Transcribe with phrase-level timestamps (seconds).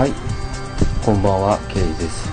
[0.00, 0.12] はい、
[1.04, 2.26] こんばんは、ケイです。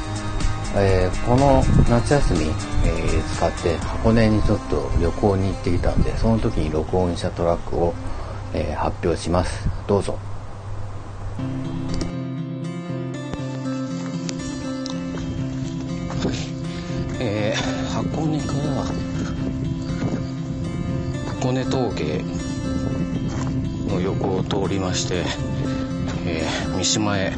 [0.77, 7.93] えーこの夏休み、えー使って箱根にちょっと旅行に行ってきたんで、その時に録音したトラックを、
[8.53, 9.67] えー発表します。
[9.85, 10.17] どうぞ。
[17.19, 18.85] えー箱根から
[21.33, 22.23] 箱根峠
[23.89, 25.25] の横を通りまして、
[26.27, 27.33] えー三島へ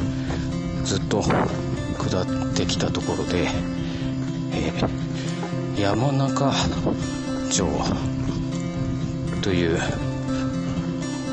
[0.84, 1.46] ずっと下
[2.22, 3.48] ってきたところで、
[4.52, 5.10] えー
[5.80, 6.52] 山中
[7.50, 7.66] 城
[9.42, 9.78] という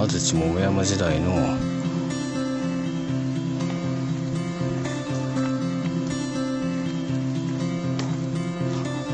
[0.00, 1.67] 安土桃山時代の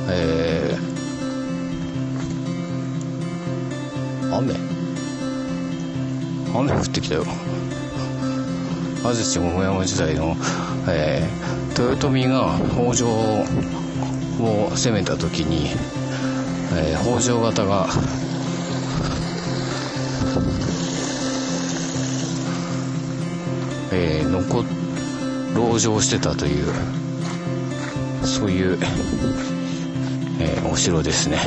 [0.08, 4.54] えー、雨？
[6.54, 7.24] 雨降ってきたよ。
[9.04, 10.36] 安土桃山時代の、
[10.88, 15.72] えー豊臣が北条を攻めた時に、
[16.76, 17.88] えー北条方が
[23.92, 26.66] えー籠城してたという
[28.24, 28.78] そういう、
[30.40, 31.38] えーお城ですね。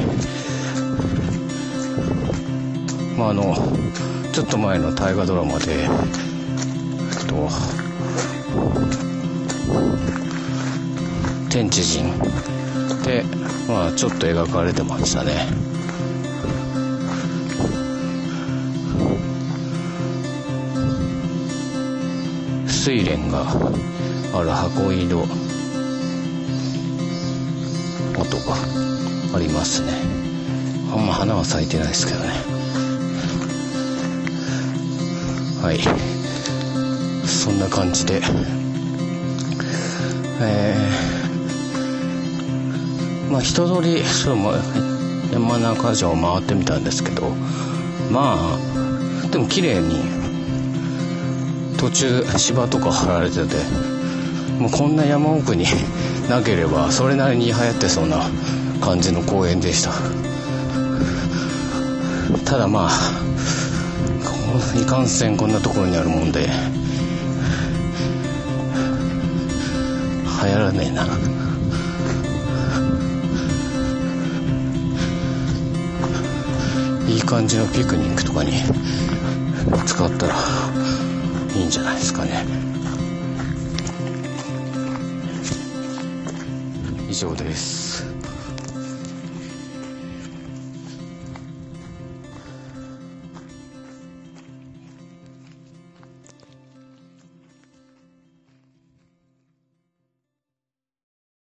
[3.17, 3.55] まああの
[4.31, 5.87] ちょっと前の大河ドラマで
[7.27, 7.49] と
[11.49, 12.17] 天地人
[13.03, 13.23] で
[13.67, 15.47] まあちょっと描かれてましたね。
[22.69, 23.41] 睡蓮が
[24.39, 25.07] ある箱入り
[28.17, 28.55] の跡が
[29.35, 29.93] ありますね。
[30.91, 32.29] あんま花は咲いてないですけどね。
[35.61, 35.79] はい。
[37.27, 38.21] そんな感じで。
[40.39, 44.53] えー、まあ一通りそうま
[45.31, 47.29] 山中城を回ってみたんですけど
[48.11, 49.99] まあでも綺麗に
[51.77, 53.96] 途中芝とか張られてて
[54.59, 55.65] もうこんな山奥に
[56.29, 58.29] なければそれなりに流行ってそうな
[58.81, 59.91] 感じの公園でした。
[62.45, 62.91] ただまあ
[64.79, 66.49] いかんせんこんなところにあるもんで
[70.43, 71.07] 流行らねえな。
[77.07, 78.51] いい感じのピクニックとかに
[79.85, 80.35] 使ったら
[81.55, 82.76] いいんじゃないですかね。
[87.17, 88.16] 以上です。